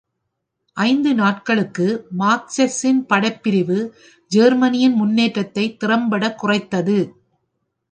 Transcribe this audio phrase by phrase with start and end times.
[0.77, 1.85] ஐந்து நாட்களுக்கு
[2.19, 3.77] மாக்ஸெக்கின் படைப்பிரிவு
[4.31, 6.99] ஜெர்மனியின் முன்னேற்றத்தை திறம்பட குறைத்தது.